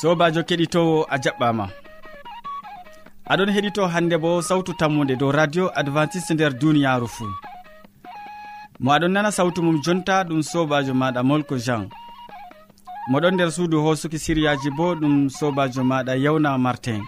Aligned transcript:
sobajo 0.00 0.40
keɗitowo 0.48 0.96
a 1.14 1.16
jaɓɓama. 1.24 1.66
Aɗon 3.32 3.50
heɗito 3.54 3.82
hande 3.92 4.16
bo 4.22 4.30
sawtu 4.48 4.72
tammude 4.80 5.14
dow 5.20 5.30
radio 5.38 5.64
adventiste 5.80 6.32
nder 6.34 6.52
duniyaru 6.60 7.08
fuu 7.16 7.30
mo 8.82 8.88
aɗon 8.96 9.12
nana 9.14 9.30
sawtu 9.36 9.60
mum 9.62 9.76
jonta 9.84 10.24
ɗum 10.28 10.40
sobajo 10.50 10.92
maɗa 11.00 11.20
molko 11.28 11.54
jean. 11.66 11.84
Moɗon 13.10 13.34
nder 13.34 13.50
suudu 13.56 13.76
hosuki 13.84 14.18
siriyaji 14.24 14.70
bo 14.76 14.86
ɗum 15.00 15.14
sobajo 15.38 15.82
maɗa 15.90 16.12
yewna 16.24 16.58
martin. 16.58 17.02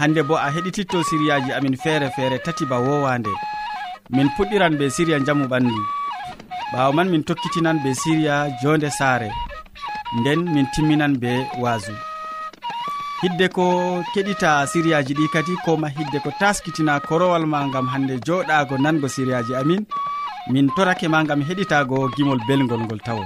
hande 0.00 0.22
bo 0.28 0.34
a 0.46 0.48
heɗititto 0.54 0.98
siriyaji 1.08 1.50
amin 1.56 1.76
feere 1.82 2.08
feere 2.16 2.38
tati 2.44 2.64
ba 2.70 2.76
wowande. 2.86 3.32
Min 4.14 4.28
puɗɗiran 4.36 4.74
be 4.78 4.86
siriya 4.96 5.18
jamu 5.26 5.44
ɓandu. 5.52 5.76
Ɓawo 6.72 6.92
man 6.96 7.08
min 7.12 7.22
tokkitinan 7.28 7.78
be 7.84 7.90
siriya 8.02 8.36
jonde 8.62 8.88
saare. 8.98 9.28
Nden 10.20 10.40
min 10.54 10.66
timminan 10.74 11.14
be 11.22 11.32
wasu 11.62 11.92
hidde 13.22 13.46
ko 13.56 13.64
keɗita 14.14 14.66
siriyaji 14.72 15.12
ɗi 15.18 15.24
kadi 15.34 15.52
koma 15.64 15.88
hidde 15.96 16.18
ko 16.24 16.30
taskitina 16.40 17.00
korowal 17.08 17.44
ma 17.52 17.68
gam 17.72 17.86
hande 17.92 18.14
joɗago 18.26 18.74
nango 18.84 19.08
siriyaji 19.14 19.52
amin 19.60 19.82
min 20.52 20.66
torake 20.76 21.06
ma 21.08 21.22
gam 21.28 21.40
heɗitago 21.48 21.98
gimol 22.16 22.40
belgol 22.48 22.80
ngol 22.84 23.00
tawo. 23.06 23.24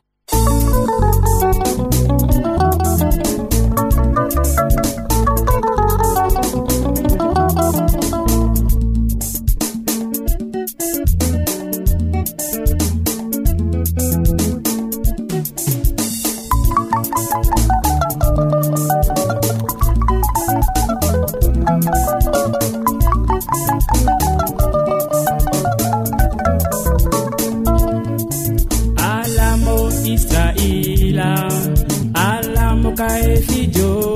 israila. 30.15 31.49
Ala 32.15 32.77
fijo 33.47 34.14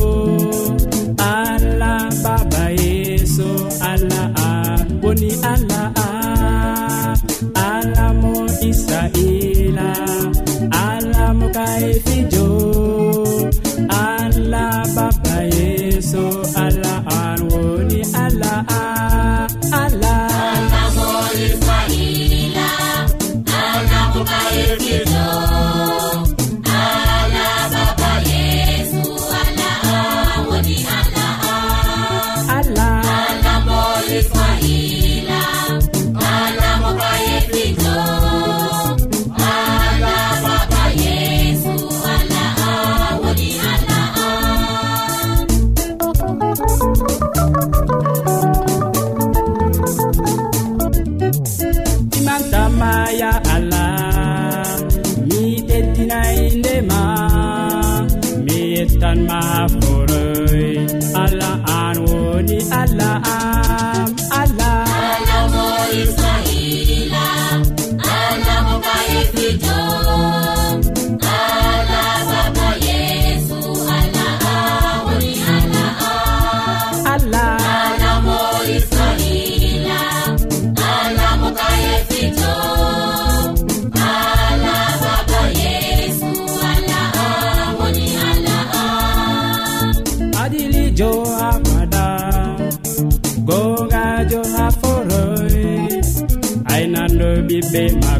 be 97.78 97.94
ma 98.02 98.17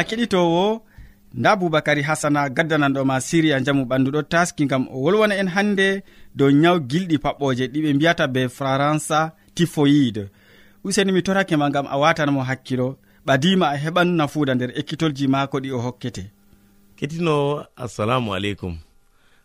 ya 0.00 0.04
keɗitowo 0.08 0.82
nda 1.34 1.56
boubacary 1.56 2.02
hasana 2.02 2.48
gaddananɗoma 2.56 3.20
siriya 3.20 3.60
jamu 3.60 3.84
ɓanduɗo 3.84 4.22
taski 4.32 4.66
gam 4.70 4.88
o 4.94 4.96
wolwona 5.04 5.34
en 5.40 5.48
hande 5.54 6.02
dow 6.34 6.50
nyaw 6.50 6.76
gilɗi 6.90 7.16
paɓɓoje 7.24 7.64
ɗiɓe 7.72 7.90
mbiyata 7.94 8.24
be 8.34 8.48
faransa 8.48 9.18
tifoyide 9.54 10.22
useni 10.84 11.12
mi 11.12 11.22
torake 11.22 11.56
ma 11.56 11.70
gam 11.70 11.86
a 11.90 11.96
watanamo 11.98 12.42
hakkilo. 12.42 12.96
Ɓadima 13.26 13.66
a 13.68 13.76
heɓan 13.84 14.08
nafuuda 14.18 14.54
nder 14.54 14.70
ekkitolji 14.80 15.26
maako 15.28 15.56
ɗi 15.62 15.70
o 15.72 15.78
hokkete. 15.84 16.24
Kettinowo 16.96 17.64
assalamu 17.76 18.34
aleykum. 18.34 18.74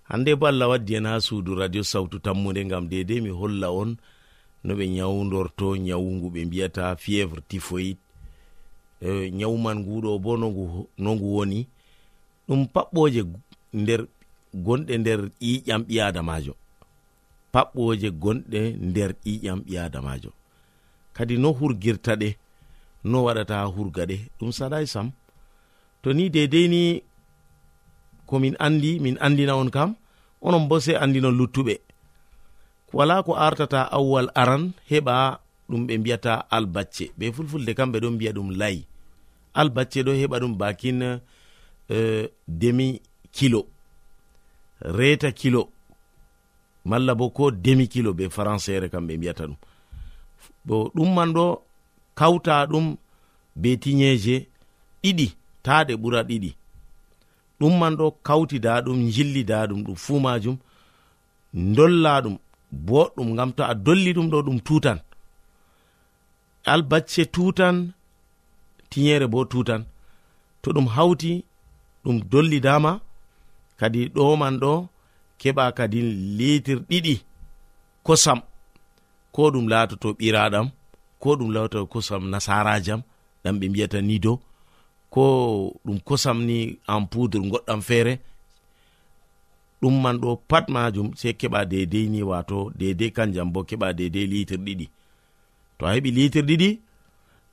Hande 0.10 0.32
bo 0.40 0.46
allah 0.48 0.70
waddi 0.70 0.96
en 0.96 1.06
ha 1.06 1.20
suudu 1.22 1.56
radio 1.56 1.84
sawtu 1.84 2.20
tammude 2.20 2.64
gam 2.72 2.88
dedei 2.90 3.22
mi 3.22 3.30
holla 3.30 3.68
on 3.82 3.98
no 4.64 4.74
ɓe 4.78 4.86
nyawdorto 4.96 5.76
nyawugu 5.78 6.28
ɓe 6.34 6.46
mbiyata 6.46 6.96
fievre 6.96 7.42
tifoyid 7.50 7.98
E, 9.02 9.32
nyawman 9.32 9.78
nguɗo 9.80 10.20
bo 10.24 10.32
no 10.38 10.48
ngu 11.16 11.28
woni 11.36 11.68
ɗum 12.48 12.62
paɓɓoje 12.74 13.22
nder 13.74 14.02
gonɗe 14.66 14.94
nder 14.98 15.20
ƴiƴam 15.42 15.82
ɓiyadamajo 15.88 16.54
paɓɓoje 17.54 18.08
gonɗe 18.22 18.62
nder 18.88 19.12
ƴiƴam 19.26 19.60
ɓiyadamajo 19.66 20.32
kadi 21.16 21.36
no 21.38 21.50
hurgirta 21.58 22.14
ɗe 22.22 22.30
no 23.10 23.18
waɗata 23.26 23.56
hurga 23.76 24.04
ɗe 24.10 24.18
ɗum 24.40 24.52
saɗai 24.58 24.86
sam. 24.94 25.08
To 26.02 26.14
ni 26.14 26.30
dedei 26.30 26.68
ni 26.68 26.82
komin 28.30 28.56
andi 28.66 29.00
min 29.00 29.18
andina 29.26 29.54
on 29.62 29.70
kam 29.76 29.90
onon 30.42 30.68
bo 30.70 30.76
sei 30.80 30.96
andino 31.04 31.30
luttuɓe. 31.32 31.76
Wala 32.94 33.24
ko 33.26 33.32
artata 33.36 33.82
awwal 33.98 34.28
aran 34.42 34.64
heɓa 34.90 35.16
ɗum 35.70 35.88
ɓe 35.88 35.98
mbiyata 35.98 36.34
albacce. 36.56 37.06
Be 37.18 37.32
fulfulde 37.32 37.74
kamɓe 37.78 37.98
ɗon 38.04 38.14
mbiya 38.16 38.32
ɗum 38.36 38.50
layi. 38.60 38.86
Albacce 39.54 40.00
ɗo 40.06 40.12
heɓa 40.22 40.38
ɗum 40.42 40.54
bakin 40.58 41.02
e, 41.02 41.10
uh, 41.90 42.28
demi 42.48 43.02
kilo 43.32 43.62
reta 44.82 45.32
kilo 45.32 45.70
malla 46.86 47.16
bo 47.16 47.30
ko 47.30 47.52
demi 47.52 47.88
kilo 47.88 48.14
be 48.14 48.26
françaire 48.30 48.90
kamɓe 48.90 49.18
mbiyata 49.18 49.44
ɗum. 49.48 49.58
Bo 50.66 50.92
ɗum 50.96 51.14
man 51.16 51.34
ɗo 51.34 51.46
kawta 52.16 52.66
ɗum 52.72 52.96
be 53.56 53.78
tiñeje 53.78 54.48
ɗiɗi 55.04 55.28
taɗe 55.64 55.94
ɓura 56.02 56.22
ɗiɗi. 56.30 56.52
Ɗum 57.60 57.74
man 57.80 57.96
ɗo 57.96 58.12
kawtida 58.28 58.82
ɗum 58.86 59.10
jillida 59.14 59.68
ɗum 59.68 59.84
ɗum 59.86 59.96
fuu 59.96 60.20
majum 60.20 60.58
dolla 61.54 62.22
ɗum 62.22 62.38
boɗɗum 62.72 63.28
ngam 63.34 63.52
to 63.54 63.64
a 63.64 63.74
dolli 63.74 64.14
ɗum 64.14 64.30
ɗo 64.32 64.42
ɗum 64.46 64.60
tutan 64.60 65.00
albacce 66.66 67.26
tutan 67.26 67.94
tiyere 68.90 69.28
bo 69.28 69.46
tutan. 69.46 69.82
To 70.62 70.72
ɗum 70.76 70.88
hawti 70.96 71.32
ɗum 72.04 72.18
dollidama 72.32 72.92
kadi 73.80 74.02
ɗoman 74.16 74.56
ɗo 74.62 74.74
keɓa 75.40 75.64
kadi 75.78 76.00
litir 76.38 76.80
ɗiɗi 76.90 77.16
kosam. 78.06 78.40
Ko 79.34 79.42
ɗum 79.54 79.66
latoto 79.72 80.10
ɓiraɗam 80.20 80.68
ko 81.22 81.30
ɗum 81.40 81.50
latoto 81.56 81.86
kosam 81.94 82.24
nasarajam 82.32 83.02
ɗam 83.44 83.56
ɓe 83.60 83.66
mbiyata 83.70 84.00
nido 84.10 84.34
ko 85.14 85.24
ɗum 85.86 85.98
kosam 86.08 86.38
ni 86.48 86.58
en 86.94 87.04
poudre 87.12 87.40
goɗɗam 87.52 87.82
feere. 87.88 88.14
Ɗum 89.82 89.96
man 90.04 90.18
ɗo 90.22 90.30
pat 90.50 90.66
majum 90.70 91.08
sei 91.20 91.34
keɓa 91.40 91.60
dedei 91.72 92.08
ni 92.14 92.20
wato 92.30 92.58
dedei 92.80 93.12
kanjam 93.16 93.52
bo 93.54 93.60
keɓa 93.70 93.88
dedei 94.00 94.28
litir 94.32 94.60
ɗiɗi. 94.66 94.86
to 95.78 95.86
a 95.86 95.94
heɓi 95.96 96.10
litir 96.18 96.46
ɗiɗi 96.50 96.70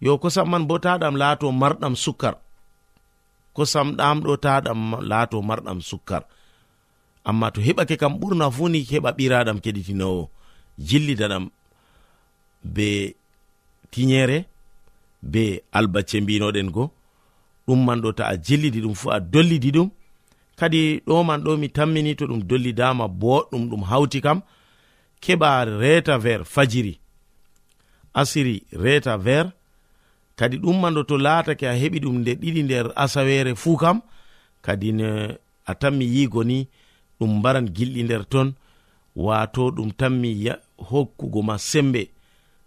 yo 0.05 0.13
kosam 0.23 0.47
man 0.51 0.65
bo 0.69 0.75
taɗam 0.85 1.15
laato 1.21 1.47
marɗam 1.61 1.95
sukkar. 2.05 2.35
Kosam 3.57 3.89
ɗam 3.99 4.17
ɗo 4.25 4.33
taɗam 4.45 4.81
laato 5.11 5.37
marɗam 5.49 5.79
sukkar. 5.89 6.23
Amma 7.29 7.51
to 7.55 7.61
heɓake 7.67 7.95
kam 8.01 8.13
ɓurna 8.21 8.47
fu 8.57 8.69
ni 8.69 8.81
heɓa 8.91 9.11
ɓiraɗam 9.19 9.59
keɗitinowo 9.65 10.23
jillitaɗam 10.89 11.45
be 12.75 12.89
tiñere 13.93 14.39
be 15.33 15.43
albacce 15.73 16.17
mbinoɗen 16.21 16.69
go 16.75 16.85
ɗum 17.67 17.81
man 17.87 18.01
ɗo 18.03 18.13
ta 18.19 18.25
a 18.27 18.37
jillidi 18.37 18.81
ɗum 18.85 18.95
fu 18.95 19.11
a 19.11 19.21
dollidi 19.21 19.71
ɗum. 19.77 19.89
Kadi 20.59 21.01
ɗo 21.07 21.25
man 21.25 21.41
ɗo 21.45 21.57
mi 21.61 21.69
tammini 21.77 22.17
to 22.19 22.27
ɗum 22.27 22.43
dollidama 22.49 23.07
boɗɗum 23.09 23.63
ɗum 23.71 23.83
hawti 23.91 24.21
kam 24.21 24.39
keɓa 25.23 25.65
reta 25.81 26.19
ver 26.19 26.41
fajiri. 26.45 26.99
asiri 28.15 28.63
reta 28.73 29.17
ver 29.17 29.53
kadi 30.37 30.57
ɗum 30.57 30.65
ɗummando 30.73 31.03
to 31.09 31.19
laatake 31.19 31.67
a 31.69 31.75
heɓi 31.81 31.99
ɗum 32.05 32.17
nde 32.21 32.33
ɗiɗi 32.41 32.63
nder 32.65 32.87
asawere 32.97 33.55
fuu 33.55 33.77
kam 33.77 34.01
kadi 34.63 34.93
ne 34.93 35.09
a 35.67 35.73
tanmi 35.81 36.05
yigo 36.15 36.45
ni 36.45 36.69
ɗum 37.21 37.31
mbaran 37.39 37.67
gilɗi 37.77 38.03
nder 38.05 38.25
ton 38.33 38.49
wato 39.17 39.71
ɗum 39.71 39.91
tanmi 39.93 40.31
hokkugo 40.91 41.43
ma 41.43 41.59
sembe. 41.59 42.11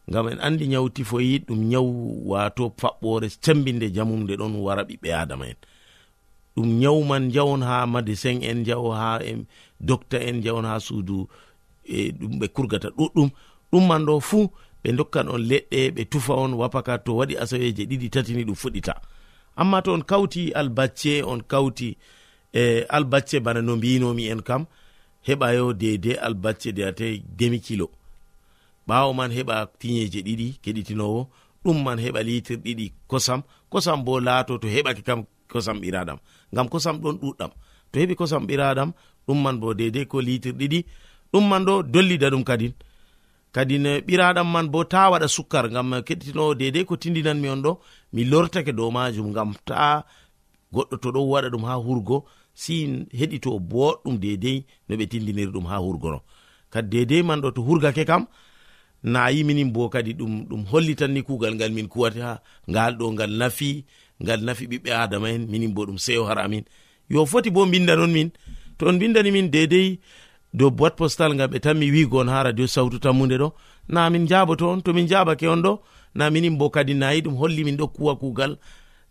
Ngam 0.09 0.27
en 0.27 0.39
andi 0.39 0.67
nyawu 0.67 0.89
tifoyi 0.89 1.39
ɗum 1.47 1.59
nyawu 1.69 1.93
wato 2.31 2.63
faɓɓore 2.79 3.27
sembinde 3.43 3.89
jamumde 3.95 4.33
ɗon 4.39 4.53
wara 4.65 4.83
ɓiɓɓe 4.83 5.09
adama 5.21 5.45
en. 5.51 5.57
Ɗum 6.55 6.67
nyawu 6.79 7.03
man 7.09 7.31
jawon 7.33 7.61
ha 7.63 7.85
madecin 7.87 8.43
en 8.43 8.63
jawo 8.65 8.91
ha 8.91 9.19
docta 9.79 10.17
en 10.29 10.41
jawon 10.43 10.65
ha 10.65 10.79
suudu 10.79 11.27
e 11.83 12.11
ɗum 12.19 12.39
ɓe 12.39 12.47
kurgata 12.55 12.89
ɗuɗɗum. 12.97 13.29
Ɗum 13.71 13.87
man 13.87 14.05
ɗo 14.05 14.19
fuu 14.19 14.51
ɓe 14.85 14.91
dokkan 14.97 15.27
on 15.29 15.41
leɗɗe 15.49 15.91
ɓe 15.95 16.03
tufa 16.11 16.33
on 16.33 16.53
wapaka 16.53 16.97
to 17.05 17.11
waɗi 17.17 17.35
asaweje 17.43 17.83
ɗiɗi 17.89 18.09
tatini 18.13 18.43
ɗum 18.45 18.55
fuɗɗita. 18.55 18.93
Amma 19.57 19.81
to 19.81 19.93
on 19.93 20.01
kawti 20.03 20.51
albacce 20.53 21.23
on 21.23 21.39
kawti 21.51 21.97
e 22.53 22.85
albacce 22.89 23.39
bana 23.39 23.61
no 23.61 23.75
mbinomi 23.75 24.27
en 24.31 24.41
kam 24.41 24.65
heɓa 25.27 25.55
yo 25.55 25.73
dede 25.73 26.11
albacce 26.27 26.71
deyate 26.71 27.23
demi 27.37 27.59
kilo. 27.59 27.89
Ɓawo 28.87 29.13
man 29.15 29.31
heɓa 29.31 29.55
tiñeje 29.79 30.21
ɗiɗi 30.21 30.47
keɗitinowo 30.63 31.27
ɗum 31.63 31.83
man 31.83 31.97
heɓa 31.99 32.21
litir 32.23 32.57
ɗiɗi 32.57 32.91
kosam 33.07 33.41
kosam 33.69 34.03
bo 34.05 34.19
laato 34.19 34.57
to 34.57 34.67
heɓake 34.67 35.01
kam 35.03 35.23
kosam 35.51 35.79
ɓiraɗam. 35.81 36.17
Ngam 36.53 36.67
kosam 36.69 36.95
ɗon 37.01 37.17
ɗuɗɗam. 37.21 37.51
To 37.91 37.99
heɓi 37.99 38.15
kosam 38.15 38.45
ɓiraɗam 38.47 38.91
ɗum 39.27 39.41
man 39.43 39.59
bo 39.59 39.73
dedei 39.73 40.05
ko 40.05 40.21
litir 40.21 40.53
ɗiɗi 40.53 40.85
ɗum 41.33 41.49
man 41.49 41.65
ɗo 41.65 41.83
dollida 41.83 42.29
ɗum 42.29 42.43
kadin. 42.43 42.73
kadi 43.55 43.79
ne 43.79 43.91
ɓiraɗam 44.07 44.47
man 44.53 44.67
bo 44.73 44.79
ta 44.83 45.09
waɗa 45.11 45.27
sukkar 45.35 45.65
ngam 45.71 45.89
keɗitino 46.07 46.43
dedei 46.59 46.85
ko 46.89 46.93
tindinanmi 47.01 47.47
on 47.53 47.61
ɗo 47.65 47.71
mi 48.13 48.21
lortake 48.31 48.71
dow 48.77 48.89
majum 48.95 49.27
ngam 49.31 49.49
ta 49.67 50.03
goɗɗo 50.73 50.95
to 51.01 51.09
ɗon 51.15 51.27
waɗa 51.31 51.49
ɗum 51.53 51.63
ha 51.69 51.73
hurgo 51.85 52.17
si 52.61 52.75
heɗito 53.19 53.51
boɗɗum 53.71 54.15
dedei 54.23 54.57
no 54.87 54.93
ɓe 54.99 55.05
tindiniri 55.11 55.51
ɗum 55.55 55.65
ha 55.71 55.75
hurgono 55.85 56.19
kadi 56.73 56.87
dedei 56.93 57.23
man 57.27 57.39
ɗo 57.43 57.49
to 57.55 57.61
hurgake 57.67 58.03
kam 58.09 58.23
na 59.03 59.19
yiminin 59.35 59.71
bo 59.75 59.89
kadi 59.93 60.11
ɗum 60.19 60.33
ɗum 60.49 60.61
hollitanni 60.71 61.21
kugal 61.27 61.53
ngal 61.55 61.71
min 61.77 61.87
kuwata 61.93 62.41
ngal 62.69 62.93
ɗo 62.99 63.05
ngal 63.13 63.31
nafi 63.39 63.85
ngal 64.23 64.39
nafi 64.47 64.63
ɓiɓɓe 64.71 64.89
adama 65.03 65.27
en 65.35 65.43
minin 65.51 65.73
bo 65.75 65.81
ɗum 65.87 65.97
seyo 66.05 66.23
har 66.29 66.39
amin 66.45 66.65
yo 67.09 67.25
foti 67.25 67.49
bo 67.55 67.65
binda 67.65 67.95
non 67.95 68.11
min 68.11 68.29
to 68.77 68.87
on 68.89 68.99
bindani 68.99 69.31
min 69.31 69.47
dedei 69.55 69.99
dow 70.57 70.69
boite 70.77 70.95
postal 70.99 71.31
ngam 71.35 71.49
ɓe 71.51 71.59
tan 71.63 71.77
mi 71.77 71.91
wigo 71.91 72.19
ha 72.33 72.43
radio 72.43 72.67
sawtu 72.67 72.97
tammude 72.99 73.37
ɗo. 73.41 73.47
Na 73.89 74.09
min 74.09 74.27
jaboto 74.27 74.65
on 74.71 74.81
tomin 74.81 75.07
jabake 75.07 75.47
on 75.47 75.61
ɗo. 75.65 75.73
Na 76.15 76.29
minin 76.29 76.57
bo 76.57 76.69
kadi 76.69 76.93
nayi 76.93 77.21
ɗum 77.21 77.35
holli 77.41 77.63
min 77.63 77.77
ɗo 77.77 77.87
kuwa 77.95 78.15
kugal 78.15 78.53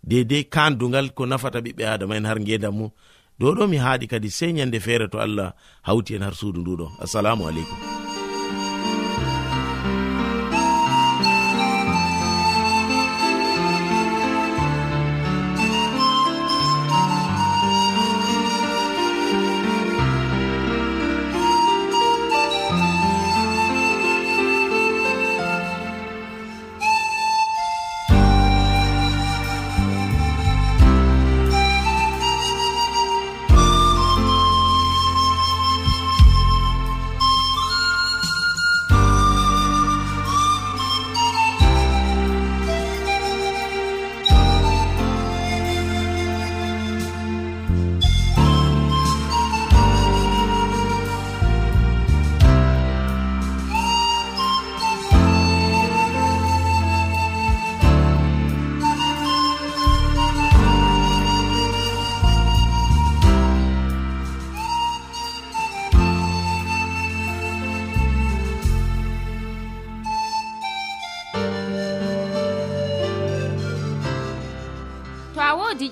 dedei 0.08 0.44
kandugal 0.44 1.06
ko 1.16 1.26
nafata 1.26 1.58
ɓiɓɓe 1.64 1.84
adama 1.94 2.16
en 2.16 2.24
har 2.26 2.38
ngedam 2.40 2.74
mum. 2.78 2.90
Dow 3.38 3.52
ɗo 3.54 3.68
mi 3.68 3.76
haaɗi 3.76 4.06
kadi 4.12 4.30
sei 4.30 4.52
ñande 4.52 4.78
feere 4.80 5.06
to 5.12 5.18
allah 5.18 5.52
hawti 5.82 6.14
en 6.16 6.22
har 6.22 6.34
suudu 6.34 6.60
nduɗo 6.60 6.86
assalamu 7.04 7.46
aleykum. 7.48 8.03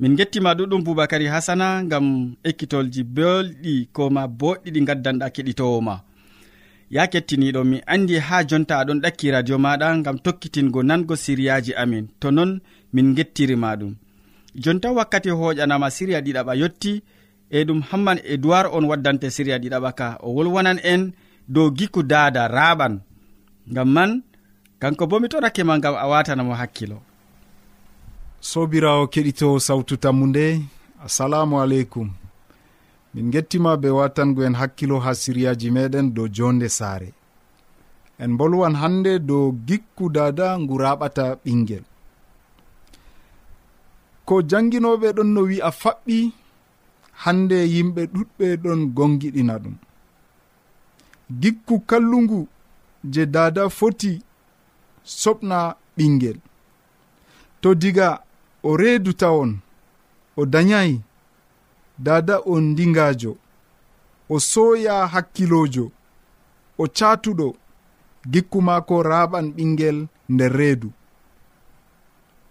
min 0.00 0.16
gettima 0.16 0.54
ɗuɗum 0.58 0.82
boubacary 0.84 1.26
hasana 1.34 1.82
gam 1.90 2.06
ekkitolji 2.48 3.02
belɗi 3.16 3.74
koma 3.92 4.22
boɗɗi 4.40 4.68
ɗi 4.74 4.80
gaddanɗa 4.88 5.26
keɗitowoma 5.34 5.94
ya 6.90 7.06
kettiniɗo 7.06 7.60
mi 7.70 7.76
andi 7.86 8.14
ha 8.18 8.36
jonta 8.48 8.74
aɗon 8.80 8.98
ɗakki 9.04 9.26
radio 9.30 9.56
maɗa 9.64 9.88
gam 10.04 10.16
tokkitingo 10.24 10.80
nango 10.82 11.14
siriyaji 11.24 11.72
amin. 11.82 12.04
To 12.20 12.30
non 12.30 12.60
min 12.92 13.14
gettirima 13.16 13.76
ɗum. 13.76 13.92
Jonta 14.62 14.88
wakkati 14.96 15.30
hoƴanama 15.30 15.88
siriya 15.96 16.20
ɗiɗaɓa 16.20 16.52
yetti 16.60 16.92
e 17.50 17.64
ɗum 17.66 17.80
hamman 17.90 18.18
edoird 18.32 18.66
on 18.76 18.84
waddante 18.90 19.30
siriya 19.30 19.58
ɗiɗaɓa 19.62 19.90
ka. 19.98 20.06
O 20.26 20.28
wolwanan 20.36 20.78
en 20.82 21.12
dow 21.48 21.70
gikku 21.70 22.02
dada 22.02 22.48
raɓan 22.48 22.94
gam 23.74 23.88
man 23.96 24.22
kanko 24.80 25.06
bo 25.06 25.20
mi 25.20 25.28
torake 25.28 25.62
ma 25.64 25.78
gam 25.78 25.94
a 25.94 26.06
watanamo 26.10 26.54
hakkilo. 26.60 26.98
sobirawo 28.40 29.06
keɗito 29.06 29.60
sawtu 29.60 29.96
tammu 29.96 30.26
nde 30.26 30.62
assalamu 31.04 31.60
aleykum. 31.60 32.10
Min 33.14 33.30
gettima 33.30 33.76
be 33.76 33.88
watango 33.90 34.44
en 34.44 34.54
hakkilo 34.54 34.98
ha 35.00 35.14
siriyaji 35.14 35.70
meɗen 35.70 36.14
dow 36.14 36.28
jonde 36.28 36.68
saare. 36.68 37.12
En 38.18 38.36
bolwan 38.36 38.74
hande 38.74 39.18
dow 39.18 39.52
gikku 39.66 40.08
dada 40.08 40.58
ngu 40.58 40.78
raɓata 40.78 41.36
ɓingel 41.44 41.84
ko 44.24 44.42
janginoɓe 44.42 45.08
ɗon 45.16 45.28
no 45.34 45.40
wi'a 45.42 45.70
faɓɓi 45.70 46.32
hande 47.22 47.58
yimɓe 47.74 48.02
ɗuɗɓe 48.14 48.46
ɗon 48.62 48.80
gongiɗina 48.96 49.54
ɗum. 49.62 49.76
Gikku 51.40 51.74
kallungu 51.88 52.48
je 53.12 53.26
dada 53.26 53.68
foti 53.68 54.22
soɓna 55.04 55.58
ɓingel 55.96 56.38
to 57.60 57.74
diga 57.74 58.20
o 58.62 58.76
reeduta 58.76 59.30
on 59.30 59.58
o 60.36 60.46
dayayi 60.46 61.00
dada 61.98 62.36
on 62.46 62.62
ndingajo 62.72 63.36
o 64.28 64.40
sooya 64.40 65.06
hakkilojo 65.12 65.90
o 66.78 66.84
catuɗo 66.96 67.48
gikku 68.32 68.58
maako 68.66 68.94
raɓan 69.10 69.46
ɓingel 69.56 69.98
nder 70.32 70.52
reedu. 70.58 70.88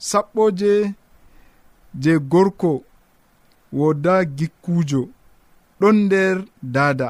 Saɓɓoje 0.10 0.72
je 2.01 2.12
gorko 2.32 2.72
woda 3.80 4.16
gikkujo 4.38 5.01
ɗon 5.80 5.96
nder 6.06 6.36
dada 6.75 7.10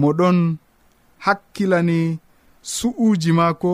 moɗon 0.00 0.38
hakkilani 1.24 2.00
su'uji 2.74 3.30
maako 3.38 3.72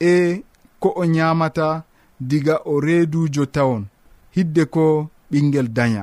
e 0.00 0.42
ko 0.80 0.88
o 1.00 1.04
nyamata 1.14 1.68
diga 2.20 2.56
o 2.64 2.80
reedujo 2.80 3.44
tawon 3.46 3.84
hidde 4.34 4.64
ko 4.74 4.84
ɓingel 5.30 5.68
daya 5.76 6.02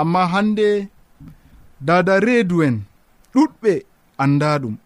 amma 0.00 0.22
hande 0.32 0.88
dada 1.86 2.14
reedu 2.20 2.56
en 2.66 2.76
ɗuɗɓe 3.32 3.72
anda 4.22 4.48
ɗum. 4.62 4.76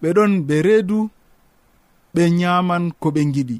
Ɓe 0.00 0.08
ɗon 0.16 0.32
be 0.46 0.56
reedu 0.66 0.98
ɓe 2.14 2.22
nyaman 2.38 2.84
ko 3.00 3.08
ɓe 3.14 3.22
giɗi 3.34 3.58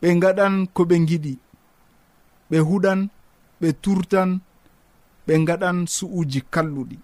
ɓe 0.00 0.08
gaɗan 0.22 0.54
ko 0.74 0.82
ɓe 0.88 0.96
giɗi 1.08 1.32
ɓe 2.50 2.58
huɗan 2.68 3.00
ɓe 3.60 3.68
turtan 3.82 4.30
ɓe 5.26 5.34
gaɗan 5.48 5.78
su'uji 5.94 6.40
kalluɗi. 6.52 6.98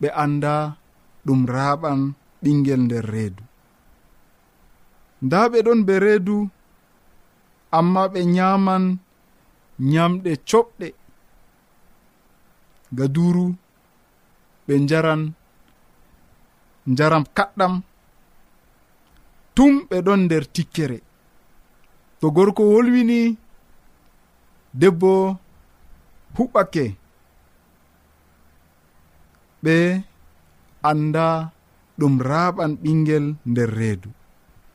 Ɓe 0.00 0.08
anda 0.22 0.52
ɗum 1.26 1.40
raɓan 1.54 2.00
ɓingel 2.42 2.80
nder 2.86 3.04
reedu. 3.14 3.42
nda 5.24 5.38
ɓe 5.52 5.58
ɗon 5.66 5.80
be 5.86 5.94
reedu 6.04 6.36
amma 7.78 8.02
ɓe 8.12 8.20
nyaman 8.34 8.84
nyamɗe 9.90 10.30
coɓɗe. 10.48 10.88
Gaduru 12.96 13.46
ɓe 14.66 14.74
njaran 14.84 15.22
njaram 16.92 17.24
kaɗɗam. 17.36 17.74
Tum 19.54 19.72
ɓe 19.88 19.96
ɗon 20.06 20.20
nder 20.24 20.44
tikkere. 20.54 20.98
To 22.20 22.26
gorko 22.36 22.62
wolwini 22.72 23.20
debbo 24.80 25.12
huɓɓake. 26.36 26.84
Ɓe 29.62 29.76
anda 30.90 31.26
ɗum 31.98 32.14
raɓan 32.30 32.70
ɓingel 32.82 33.24
nder 33.50 33.70
reedu. 33.78 34.10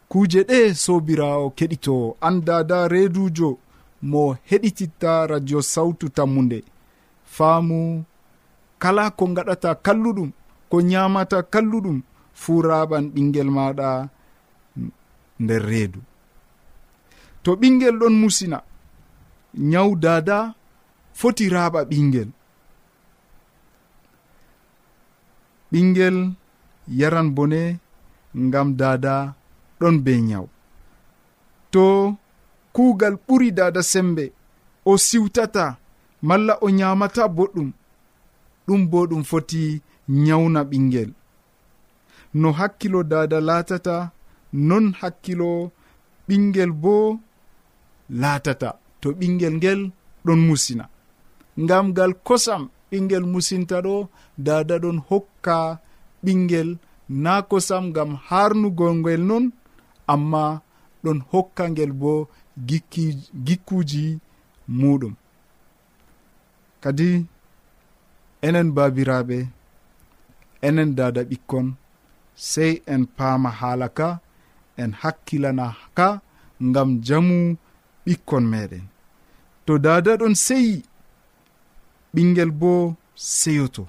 kuuje 0.10 0.42
ɗe 0.50 0.60
sobirawo 0.84 1.46
keɗito 1.58 1.96
an 2.28 2.36
dada 2.48 2.78
reedujo 2.94 3.50
mo 4.12 4.22
heɗititta 4.50 5.12
radio 5.32 5.60
sawtu 5.74 6.06
tammude 6.18 6.60
faamu 7.36 7.80
kala 8.82 9.04
ko 9.18 9.24
gaɗata 9.36 9.72
kalluɗum 9.86 10.30
ko 10.70 10.78
nyamata 10.90 11.38
kalluɗum 11.54 11.98
fuu 12.42 12.62
raɓan 12.70 13.06
ɓinguel 13.14 13.50
maɗa 13.58 13.88
nder 15.44 15.62
reedu. 15.70 16.00
To 17.44 17.50
ɓinguel 17.60 17.96
ɗon 18.02 18.14
musina 18.22 18.58
nyawu 19.72 19.92
dada 20.04 20.38
foti 21.20 21.46
raɓa 21.56 21.80
ɓinguel 21.90 22.30
ɓinguel 25.72 26.18
yaran 27.00 27.28
bone 27.36 27.62
ngam 28.46 28.70
dada 28.80 29.14
ɗon 29.80 29.96
be 30.06 30.14
nyawu. 30.28 30.48
To 31.74 31.86
kuugal 32.76 33.16
ɓuri 33.26 33.50
dada 33.58 33.82
sembe 33.92 34.26
o 34.86 34.92
siwtata 35.06 35.66
malla 36.28 36.54
o 36.66 36.68
nyamata 36.78 37.24
boɗɗum 37.38 37.70
ɗum 38.68 38.82
bo 38.92 39.00
ɗum 39.10 39.24
foti 39.30 39.62
nyawna 40.26 40.62
ɓingel. 40.70 41.10
No 42.40 42.48
hakkilo 42.60 43.00
dada 43.12 43.38
latata 43.48 43.96
non 44.70 44.86
hakkilo 45.00 45.50
ɓingel 46.28 46.72
bo 46.84 46.96
latata 48.22 48.70
to 49.02 49.08
ɓingel 49.20 49.54
ngel 49.60 49.82
ɗon 50.26 50.40
musina. 50.48 50.86
Ngam 51.64 51.86
gal 51.98 52.14
kosam 52.28 52.64
ɓingel 52.90 53.24
musinta 53.32 53.78
ɗo 53.86 53.96
dada 54.46 54.76
ɗon 54.84 54.98
hokka 55.10 55.58
ɓingel 56.24 56.70
na 57.24 57.34
kosam 57.50 57.84
ngam 57.92 58.12
harnugol 58.28 58.94
ngel 59.02 59.22
non 59.30 59.46
amma 60.14 60.44
ɗon 61.04 61.20
hokka 61.32 61.64
ngel 61.72 61.92
bo 62.02 62.12
gikkuji 63.46 64.06
muɗum 64.80 65.14
kadi 66.84 67.10
enen 68.48 68.68
babiraɓe 68.76 69.38
enen 70.68 70.90
dada 70.98 71.22
ɓikkon 71.30 71.68
sey 72.50 72.74
en 72.94 73.04
paama 73.18 73.50
haala 73.60 73.88
ka 73.98 74.08
en 74.82 74.92
hakkilana 75.02 75.66
ka 75.98 76.08
ngam 76.68 76.90
jamu 77.08 77.38
ɓikkon 78.06 78.46
meɗen 78.52 78.86
to 79.66 79.74
dada 79.86 80.12
ɗon 80.22 80.36
seyi 80.46 80.76
ɓingel 82.14 82.52
bo 82.62 82.72
seyoto. 83.16 83.84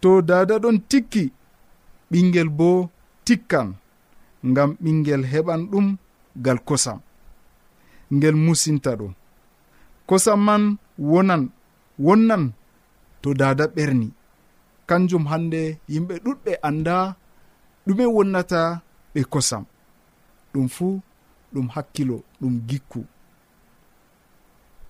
To 0.00 0.10
dada 0.28 0.54
ɗon 0.62 0.76
tikki 0.90 1.24
ɓingel 2.10 2.48
bo 2.58 2.68
tikkan. 3.26 3.68
ngam 4.46 4.70
ɓingel 4.82 5.22
heɓan 5.32 5.60
ɗum 5.70 5.86
gal 6.44 6.58
kosam. 6.68 6.98
Ngel 8.14 8.36
musinta 8.44 8.90
ɗum. 8.98 9.12
Kosam 10.08 10.40
man 10.46 10.62
wonan 11.10 11.42
wonnan 12.04 12.52
to 13.22 13.28
dada 13.40 13.64
ɓerni. 13.74 14.08
Kanjum 14.88 15.24
hande 15.30 15.60
yimɓe 15.92 16.14
ɗuɗɓe 16.24 16.52
anda 16.68 16.96
ɗume 17.86 18.04
wonnata 18.14 18.60
ɓe 19.14 19.20
kosam. 19.32 19.64
Ɗum 20.52 20.66
fuu 20.74 21.00
ɗum 21.52 21.66
hakkilo 21.74 22.16
ɗum 22.40 22.54
gikku. 22.68 23.00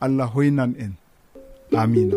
Allah 0.05 0.28
hoynan 0.35 0.73
en. 0.85 0.93
Amina. 1.81 2.17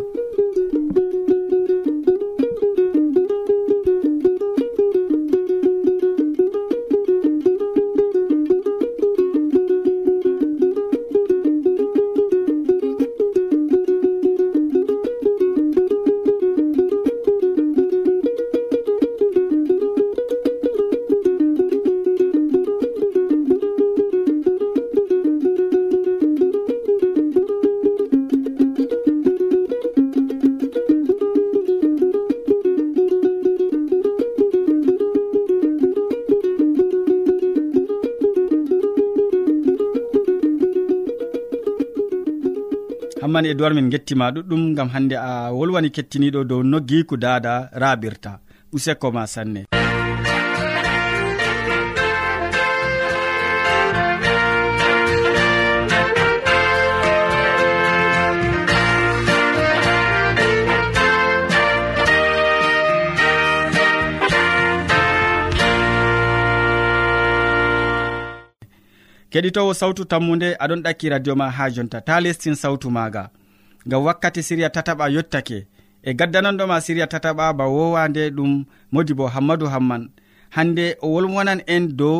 man 43.42 43.50
edoird 43.52 43.74
min 43.76 43.90
gettima 43.94 44.26
ɗuɗɗum 44.36 44.64
gam 44.78 44.90
hande 44.94 45.16
a 45.18 45.32
wolwani 45.58 45.90
kettiniɗo 45.96 46.42
dow 46.50 46.62
noggiku 46.72 47.16
dada 47.18 47.54
raɓirta 47.82 48.32
useko 48.76 49.08
ma 49.16 49.24
sanne. 49.34 49.62
keɗitowo 69.32 69.72
sawtu 69.80 70.02
tammude 70.12 70.50
aɗon 70.64 70.82
ɗakki 70.86 71.06
radio 71.14 71.34
ma 71.40 71.46
ha 71.58 71.66
jonta. 71.76 71.98
Ta 72.08 72.16
lestin 72.24 72.56
sawtu 72.62 72.88
maga 72.98 73.24
ngam 73.88 74.02
wakkati 74.08 74.42
siriya 74.48 74.70
tataɓa 74.76 75.06
yottake. 75.16 75.58
E 76.04 76.12
gaddananɗoma 76.20 76.78
siriya 76.86 77.08
tataɓa 77.14 77.46
ba 77.58 77.66
wowande 77.76 78.24
ɗum 78.38 78.52
modi 78.94 79.14
bo 79.18 79.26
hammadou 79.34 79.70
hamman. 79.74 80.04
Hande 80.56 80.86
o 81.02 81.08
wolwonan 81.14 81.60
en 81.74 81.84
dow 82.00 82.18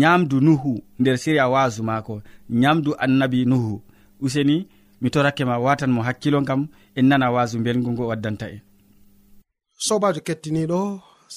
nyamdu 0.00 0.36
nuhu 0.46 0.72
nder 1.00 1.16
siriya 1.22 1.44
wasu 1.54 1.82
maako. 1.88 2.14
Nyamdu 2.60 2.90
annabi 3.04 3.40
nuhu. 3.50 3.74
Useni 4.24 4.56
mi 5.00 5.08
torake 5.14 5.44
ma 5.44 5.56
watan 5.64 5.90
mo 5.94 6.00
hakkilo 6.06 6.38
gam 6.48 6.62
en 6.98 7.06
nana 7.08 7.26
wasu 7.34 7.56
belgu 7.64 7.90
ngo 7.92 8.04
waddanta 8.10 8.46
en. 8.54 8.60
Sobajo 9.86 10.20
kettiniɗo 10.26 10.80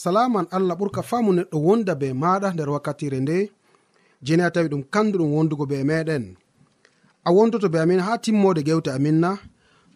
salaman 0.01 0.46
allah 0.56 0.75
ɓurka 0.80 1.01
famu 1.10 1.32
neɗɗo 1.38 1.58
wonda 1.68 1.94
be 2.01 2.08
maɗa 2.22 2.48
nder 2.53 2.70
wakkatire 2.75 3.20
nde. 3.24 3.38
jeni 4.25 4.44
a 4.44 4.51
tawi 4.53 4.68
ɗum 4.74 4.84
kandu 4.94 5.15
ɗum 5.20 5.32
wondugo 5.36 5.65
be 5.72 5.77
meɗen. 5.89 6.25
A 7.27 7.30
wondoto 7.36 7.68
be 7.74 7.77
amin 7.80 8.00
ha 8.06 8.18
timmode 8.24 8.62
gewte 8.68 8.89
amin 8.98 9.18
na. 9.24 9.32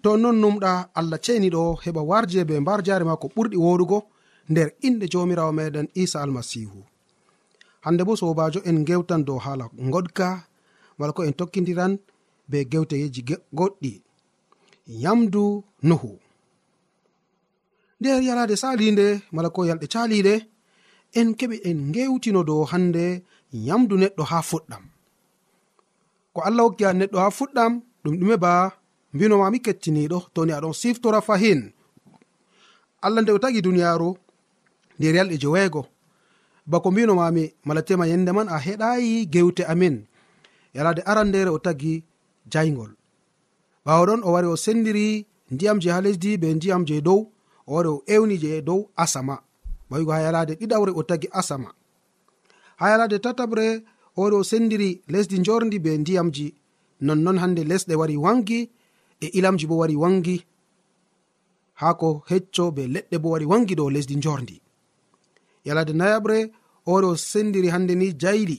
To 0.03 0.09
non 0.17 0.37
numɗa 0.41 0.71
allah 0.99 1.19
ceniɗo 1.25 1.61
heɓa 1.83 2.01
warje 2.09 2.41
be 2.49 2.59
mbar 2.59 2.79
jare 2.85 3.03
ma 3.05 3.15
ko 3.21 3.27
ɓurɗi 3.35 3.57
woɗugo 3.65 3.97
nder 4.49 4.69
inde 4.87 5.05
jomirawo 5.11 5.51
meɗen 5.51 5.87
isa 6.01 6.17
almasihu. 6.23 6.79
Hande 7.85 8.03
bo 8.07 8.15
sobajo 8.15 8.59
en 8.69 8.77
gewtan 8.87 9.21
dow 9.27 9.39
hala 9.45 9.65
goɗka 9.93 10.27
mala 10.97 11.11
ko 11.13 11.23
en 11.23 11.33
tokkidiran 11.39 11.93
be 12.49 12.57
gewteyeji 12.71 13.21
goɗɗi. 13.57 13.91
Yamdu 15.03 15.63
nuhu. 15.83 16.11
Nder 17.99 18.21
yalade 18.27 18.55
salide 18.61 19.07
mala 19.31 19.49
ko 19.49 19.65
yalɗe 19.69 19.87
caliɗe 19.93 20.33
en 21.19 21.29
keɓe 21.39 21.55
en 21.69 21.79
gewtino 21.93 22.43
dow 22.49 22.63
hande 22.71 23.05
yamdu 23.51 23.95
neɗɗo 23.97 24.23
ha 24.23 24.41
fuɗɗam. 24.41 24.83
Ko 26.33 26.41
allah 26.41 26.63
hokki 26.65 26.85
an 26.85 26.97
neɗɗo 26.99 27.17
ha 27.19 27.29
fuɗɗam 27.37 27.73
ɗum 28.03 28.15
ɗume 28.19 28.37
ba 28.37 28.51
mbinomami 29.13 29.59
kettiniɗo 29.65 30.17
toni 30.33 30.51
aɗon 30.53 30.73
siftora 30.73 31.21
fahin 31.21 31.61
allah 33.01 33.21
nde 33.21 33.31
o 33.31 33.39
tagi 33.39 33.61
duniyaru 33.61 34.09
nder 34.99 35.15
yalɗe 35.15 35.37
joweego. 35.41 35.81
Bako 36.67 36.91
mbinomami 36.91 37.43
mala 37.65 37.81
tema 37.81 38.07
yande 38.07 38.31
man 38.33 38.49
a 38.49 38.57
heɗayi 38.65 39.25
gewte 39.33 39.63
amin. 39.71 39.95
Yalade 40.75 41.01
aran 41.05 41.27
ndere 41.29 41.49
o 41.49 41.59
tagi 41.59 42.03
jaygol 42.51 42.91
ɓawo 43.85 44.03
ɗon 44.07 44.21
o 44.27 44.31
wari 44.33 44.47
o 44.47 44.55
sendiri 44.55 45.25
ndiyam 45.51 45.79
je 45.81 45.89
ha 45.91 46.01
lesdi 46.01 46.37
be 46.41 46.47
ndiyam 46.53 46.83
je 46.87 47.01
dow 47.01 47.19
o 47.67 47.73
wari 47.75 47.89
o 47.89 48.03
ewni 48.05 48.35
je 48.37 48.61
dow 48.61 48.89
asama. 48.95 49.35
Bawigo 49.89 50.11
ha 50.11 50.19
yalade 50.25 50.53
ɗiɗawre 50.59 50.91
o 50.95 51.03
tagi 51.03 51.27
asama. 51.31 51.69
ha 52.79 52.85
yalade 52.91 53.17
tataɓre 53.25 53.67
oɗo 54.21 54.37
sendiri 54.49 54.89
lesdi 55.13 55.37
jorndi 55.45 55.77
be 55.85 55.91
ndiyamji. 56.01 56.47
Nonnon 57.05 57.37
hande 57.41 57.61
lesɗe 57.71 57.93
wari 58.01 58.15
wangi 58.25 58.59
e 59.25 59.27
ilamji 59.37 59.65
bo 59.69 59.75
wari 59.81 59.95
wangi. 60.03 60.37
Ha 61.81 61.87
ko 61.99 62.09
hecco 62.29 62.65
be 62.75 62.83
leɗɗe 62.93 63.17
bo 63.23 63.27
wari 63.33 63.45
wangi 63.51 63.73
dow 63.79 63.89
lesdi 63.95 64.15
jorndi. 64.23 64.55
Yalade 65.67 65.93
nayaɓre 65.99 66.37
oɗo 66.93 67.09
sendiri 67.29 67.69
hande 67.73 67.93
ni 67.95 68.07
jayli. 68.21 68.57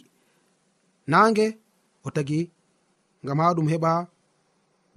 Nange 1.13 1.47
o 2.07 2.09
tagi 2.17 2.41
ngam 3.25 3.39
ha 3.43 3.55
ɗum 3.57 3.69
heɓa 3.73 3.93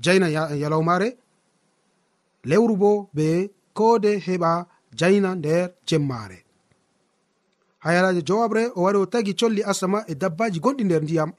jayna 0.04 0.28
yalawmare. 0.62 1.10
Lewru 2.50 2.76
bo 2.82 2.92
be 3.16 3.28
koode 3.78 4.12
heɓa 4.26 4.52
jayna 5.00 5.30
nder 5.40 5.64
jemmare. 5.88 6.38
hayalajo 7.84 8.22
jowabre 8.22 8.72
o 8.76 8.82
wari 8.84 8.98
o 8.98 9.06
tagi 9.06 9.34
colli 9.34 9.64
asama 9.64 10.00
e 10.08 10.16
dabbaji 10.16 10.60
gonɗi 10.60 10.84
nder 10.86 11.04
ndiyam. 11.04 11.32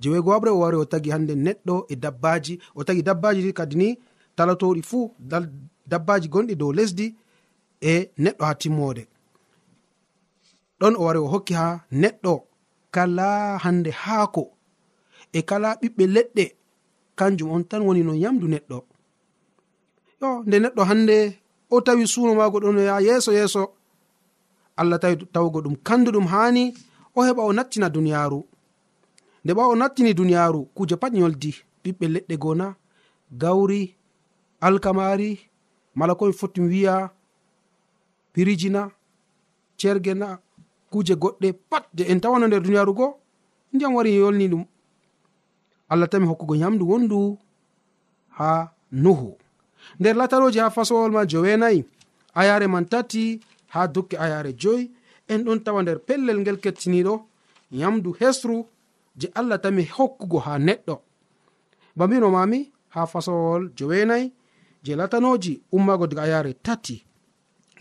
Jewego 0.00 0.30
wabre 0.30 0.50
o 0.50 0.58
wari 0.58 0.76
o 0.76 0.84
tagi 0.84 1.10
hande 1.10 1.34
neɗɗo 1.34 1.86
e 1.88 1.96
dabbaji. 1.96 2.54
O 2.74 2.84
tagi 2.84 3.02
dabbaji 3.02 3.40
ɗi 3.46 3.52
kadi 3.58 3.76
ni 3.76 3.88
talatoɗi 4.36 4.82
fuu 4.82 5.14
dabbaji 5.90 6.28
gonɗi 6.28 6.54
dow 6.60 6.72
lesdi 6.72 7.06
e 7.80 8.10
neɗɗo 8.18 8.44
ha 8.48 8.54
timmode. 8.60 9.02
Ɗon 10.80 10.94
o 10.98 11.02
wari 11.04 11.18
o 11.18 11.26
hokki 11.32 11.54
ha 11.54 11.66
neɗɗo 11.92 12.34
kala 12.94 13.58
hande 13.64 13.90
haako 13.90 14.44
e 15.32 15.40
kala 15.42 15.68
ɓiɓɓe 15.80 16.04
leɗɗe. 16.14 16.44
Kanjum 17.18 17.50
on 17.50 17.64
tan 17.64 17.82
woni 17.86 18.02
no 18.04 18.12
yamdu 18.14 18.46
neɗɗo. 18.48 18.78
Yo 20.20 20.28
nde 20.46 20.56
neɗɗo 20.58 20.82
hande 20.90 21.16
o 21.70 21.80
tawi 21.80 22.06
suno 22.06 22.34
mago 22.34 22.58
ɗon 22.60 22.78
ya 22.78 23.00
yeeso 23.00 23.32
yeeso. 23.32 23.75
allah 24.76 24.98
tawi 25.00 25.16
tawgo 25.34 25.58
ɗum 25.64 25.76
kanduɗum 25.86 26.26
hani 26.32 26.74
o 27.16 27.20
heɓa 27.26 27.42
o 27.48 27.52
nattina 27.52 27.88
duniyaru 27.94 28.40
nde 29.44 29.52
ɓa 29.54 29.62
o 29.72 29.74
nattini 29.76 30.14
duniyaru 30.14 30.60
kuje 30.76 30.96
pat 30.96 31.12
yoldi 31.20 31.50
ɓiɓɓe 31.84 32.06
leɗɗe 32.14 32.34
gona 32.42 32.66
gawri 33.40 33.94
alkamari 34.60 35.30
mala 35.98 36.14
komi 36.18 36.32
foti 36.32 36.60
wiya 36.60 37.10
pirijina 38.32 38.90
cergena 39.78 40.38
kuje 40.90 41.14
goɗɗe 41.14 41.48
pat. 41.70 41.84
Je 41.96 42.04
en 42.12 42.20
tawano 42.20 42.46
nder 42.46 42.62
duniyaru 42.62 42.92
go 42.94 43.06
ndiyam 43.72 43.94
wari 43.94 44.10
yolni 44.16 44.48
ɗum. 44.48 44.64
Allah 45.88 46.08
tami 46.08 46.26
hokkugo 46.26 46.54
yamdu 46.56 46.84
wondu 46.90 47.38
ha 48.38 48.72
nuhu. 48.92 49.36
Nder 50.00 50.16
lataloji 50.16 50.58
ha 50.58 50.70
fasowol 50.70 51.12
ma 51.12 51.24
jowenayi 51.26 51.84
ayare 52.34 52.66
man 52.66 52.84
tati 52.86 53.40
ha 53.76 53.86
dukki 53.94 54.16
ayare 54.16 54.52
joyi. 54.62 54.90
En 55.28 55.40
ɗon 55.44 55.60
tawa 55.64 55.82
nder 55.82 55.98
pellel 56.06 56.38
ngel 56.40 56.58
kettiniɗo 56.64 57.14
yamdu 57.80 58.10
hesru 58.20 58.56
je 59.18 59.26
allah 59.38 59.58
tami 59.62 59.82
hokkugo 59.96 60.38
ha 60.46 60.52
neɗɗo. 60.66 60.94
Ba 61.96 62.04
mbino 62.06 62.28
mami 62.36 62.58
ha 62.94 63.00
fasowol 63.12 63.62
jowenayi 63.76 64.26
je 64.84 64.92
latanoji 64.96 65.52
ummago 65.76 66.06
diga 66.06 66.22
ayare 66.22 66.52
tati. 66.66 66.96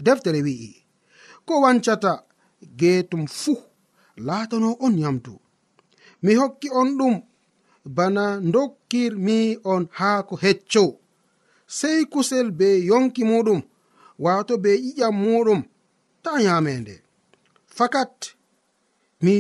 Deftere 0.05 0.41
wi'i 0.45 0.71
ko 1.45 1.53
wancata 1.63 2.11
geetum 2.79 3.23
fuu 3.27 3.57
laatano 4.27 4.69
on 4.85 4.95
yamdu 5.03 5.33
mi 6.23 6.31
hokki 6.35 6.67
on 6.79 6.89
ɗum 6.99 7.15
bana 7.85 8.23
dokkirmi 8.53 9.37
on 9.63 9.83
haa 9.97 10.23
ko 10.23 10.35
hecco. 10.43 10.99
Sey 11.67 12.05
kusel 12.11 12.47
be 12.51 12.67
yonki 12.89 13.23
muɗum 13.23 13.61
waato 14.23 14.53
be 14.63 14.69
ƴiƴam 14.85 15.15
muɗum. 15.23 15.61
ta 16.25 16.31
nyamende. 16.43 16.95
Fakat 17.77 18.13
mi 19.23 19.35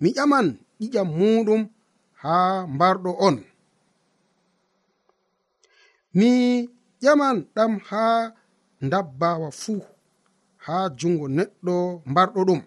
mi 0.00 0.08
ƴaman 0.16 0.46
ƴiƴam 0.80 1.08
muɗum 1.18 1.62
ha 2.22 2.34
mbarɗo 2.74 3.10
on. 3.26 3.36
Mi 6.18 6.28
ƴaman 7.04 7.36
ɗam 7.54 7.72
ha 7.88 8.02
dabbawa 8.90 9.48
fuu 9.60 9.80
ha 10.64 10.74
jungo 10.98 11.26
neɗɗo 11.36 11.74
mbarɗo 12.10 12.40
ɗum. 12.48 12.60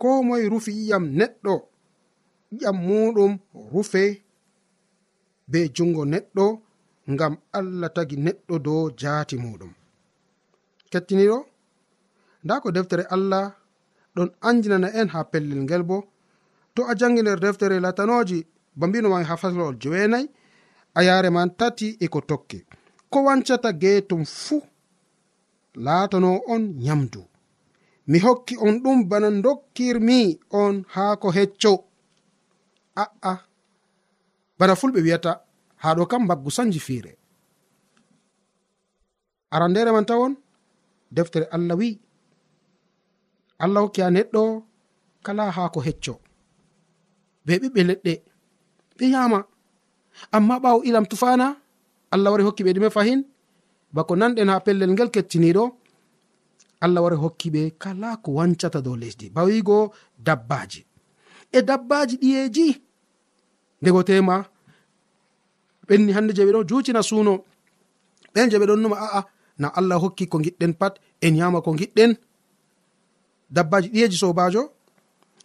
Ko 0.00 0.08
moye 0.26 0.44
rufi 0.52 0.70
ƴiƴam 0.78 1.04
neɗɗo 1.18 1.54
ƴiƴam 2.52 2.76
muɗum 2.86 3.32
rufe 3.72 4.02
be 5.50 5.58
jungo 5.76 6.02
neɗɗo 6.12 6.44
ngam 7.12 7.34
allah 7.58 7.90
tagi 7.96 8.16
neɗɗo 8.26 8.54
dow 8.66 8.82
jaati 9.00 9.36
muɗum. 9.44 9.72
Kettiniɗo? 10.90 11.38
nda 12.46 12.60
ko 12.62 12.70
deftere 12.76 13.04
allah 13.14 13.44
ɗon 14.16 14.30
andinana 14.48 14.88
en 15.00 15.08
ha 15.14 15.20
pellel 15.32 15.60
ngel 15.64 15.82
bo. 15.82 15.98
To 16.74 16.80
a 16.90 16.92
jangi 16.98 17.20
nder 17.22 17.40
deftere 17.44 17.76
latanoji 17.84 18.38
ba 18.78 18.84
mbinoma 18.86 19.24
ha 19.28 19.34
faslol 19.42 19.74
jowenayi 19.82 20.26
a 20.98 21.00
yare 21.06 21.28
man 21.30 21.50
tati 21.58 21.88
eko 22.04 22.20
tokke. 22.20 22.58
Ko 23.10 23.18
wancata 23.26 23.70
geetum 23.82 24.22
fuu 24.24 24.62
laatano 25.84 26.30
on 26.52 26.62
nyamdu 26.84 27.22
mi 28.10 28.18
hokki 28.24 28.54
on 28.66 28.74
ɗum 28.82 28.98
bana 29.10 29.28
dokkirmi 29.44 30.18
on 30.50 30.74
haa 30.94 31.16
ko 31.22 31.28
hecco. 31.36 31.72
A'a 33.02 33.32
bana 34.58 34.74
fulɓe 34.80 35.00
wi'ata 35.06 35.32
haa 35.82 35.94
ɗo 35.96 36.04
kam 36.10 36.22
mbaggu 36.24 36.50
sanji 36.56 36.80
fiire. 36.86 37.12
Arandere 39.54 39.90
man 39.92 40.06
tawon 40.10 40.32
deftere 41.16 41.46
allah 41.56 41.76
wi'i 41.80 42.05
allah 43.64 43.80
hokki 43.84 44.00
ha 44.04 44.10
neɗɗo 44.10 44.42
kala 45.24 45.44
haako 45.56 45.80
hecco. 45.86 46.14
Be 47.44 47.52
ɓiɓɓe 47.62 47.80
leɗɗe 47.88 48.12
ɓe 48.98 49.04
yama 49.14 49.38
amma 50.36 50.54
ɓawo 50.62 50.78
ilam 50.88 51.06
tufana 51.10 51.46
allah 52.14 52.30
wari 52.32 52.44
hokki 52.44 52.62
ɓe 52.66 52.72
ɗume 52.76 52.90
fahin 52.96 53.20
bako 53.94 54.12
nanɗen 54.20 54.48
ha 54.52 54.60
pellel 54.64 54.90
ngel 54.92 55.10
kettiniɗo 55.14 55.64
allah 56.84 57.00
wari 57.04 57.16
hokki 57.16 57.48
ɓe 57.54 57.62
kala 57.82 58.16
ko 58.22 58.28
wancata 58.38 58.80
dow 58.84 58.96
lesdi. 58.96 59.26
Bawigo 59.30 59.92
dabbaji 60.26 60.80
e 61.52 61.58
dabbaji 61.68 62.16
ɗiyeji 62.22 62.68
ndego 63.80 64.02
tema 64.08 64.36
ɓenni 65.88 66.12
hande 66.16 66.32
je 66.36 66.42
ɓe 66.46 66.52
ɗon 66.52 66.66
juutina 66.68 67.02
suno 67.02 67.32
ɓen 68.34 68.50
je 68.50 68.56
ɓe 68.60 68.66
ɗon 68.70 68.80
numa 68.82 68.96
a'a 69.06 69.20
na 69.58 69.68
allah 69.78 69.98
hokki 70.02 70.24
ko 70.28 70.38
giɗɗen 70.44 70.72
pat 70.80 70.94
en 71.20 71.34
yama 71.36 71.60
ko 71.64 71.70
giɗɗen 71.80 72.12
dabbaji 73.50 73.88
ɗiyeji 73.88 74.16
sobajo 74.16 74.62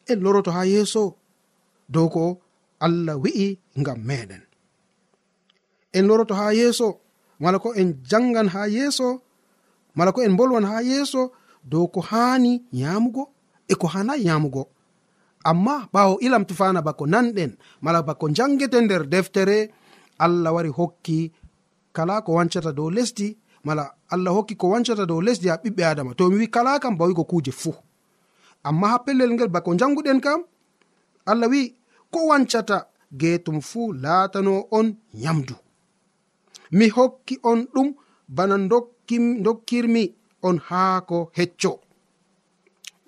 en 0.08 0.20
loroto 0.24 0.52
ha 0.52 0.66
yeeso 0.66 1.16
dow 1.90 2.08
ko 2.10 2.40
allah 2.80 3.16
wi'i 3.24 3.60
ngam 3.80 4.00
meɗen. 4.08 4.42
En 5.94 6.08
loroto 6.08 6.34
ha 6.36 6.54
yeeso 6.54 7.00
mala 7.40 7.60
ko 7.60 7.74
en 7.74 7.90
jangan 8.10 8.48
ha 8.54 8.68
yeeso 8.68 9.22
mala 9.96 10.12
ko 10.12 10.22
en 10.22 10.36
bolwan 10.38 10.66
ha 10.66 10.82
yeeso 10.82 11.32
dow 11.64 11.88
ko 11.88 12.02
hani 12.02 12.64
yamugo 12.72 13.30
e 13.68 13.76
ko 13.76 13.88
hanayi 13.88 14.26
yamugo 14.26 14.70
amma 15.44 15.88
ɓawo 15.94 16.18
ilam 16.22 16.46
tufana 16.46 16.82
bako 16.82 17.06
nanɗen 17.08 17.52
mala 17.82 18.02
bako 18.04 18.30
jangete 18.30 18.82
nder 18.82 19.04
deftere 19.08 19.70
allah 20.20 20.54
wari 20.54 20.70
hokki 20.70 21.32
kala 21.94 22.22
ko 22.22 22.34
wancata 22.34 22.72
dow 22.72 22.90
lesdi 22.90 23.38
mala 23.64 23.94
allah 24.10 24.34
hokki 24.34 24.56
ko 24.56 24.70
wancata 24.70 25.06
dow 25.06 25.22
lesdi 25.22 25.50
ha 25.50 25.56
ɓiɓɓe 25.64 25.84
adama. 25.86 26.16
To 26.16 26.30
mi 26.30 26.38
wi 26.38 26.48
kala 26.50 26.80
kam 26.80 26.98
bawigo 26.98 27.24
kuje 27.24 27.52
fuu. 27.52 27.76
amma 28.68 28.88
ha 28.92 28.98
pellel 29.06 29.32
ngel 29.34 29.50
bako 29.56 29.76
janguɗen 29.80 30.20
kam 30.26 30.42
allah 31.32 31.48
wi 31.54 31.62
ko 32.12 32.20
wancata 32.30 32.78
getum 33.22 33.58
fuu 33.70 33.94
laatano 34.04 34.54
on 34.78 34.88
yamdu 35.24 35.56
mi 36.72 36.86
hokki 36.90 37.36
on 37.44 37.60
ɗum 37.74 37.88
bana 38.28 38.56
dokkirmi 39.44 40.04
on 40.44 40.58
haako 40.70 41.30
hecco. 41.38 41.80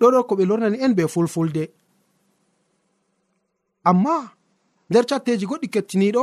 Ɗoɗo 0.00 0.26
ko 0.28 0.34
ɓe 0.38 0.44
lornani 0.48 0.78
en 0.84 0.94
be 0.94 1.02
fulfulde. 1.08 1.64
Amma 3.84 4.16
nder 4.90 5.04
catteji 5.06 5.46
goɗɗi 5.46 5.68
kettiniɗo 5.74 6.22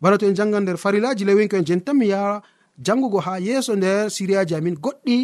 bana 0.00 0.18
to 0.18 0.26
en 0.26 0.34
janga 0.36 0.60
nder 0.60 0.76
farilaji 0.76 1.24
lewinko 1.24 1.56
en 1.56 1.64
jen 1.66 1.82
mi 1.94 2.06
yaha 2.08 2.42
jangugo 2.84 3.18
ha 3.20 3.38
yeeso 3.40 3.72
nder 3.76 4.10
siriyaji 4.10 4.54
amin 4.54 4.74
goɗɗi 4.84 5.16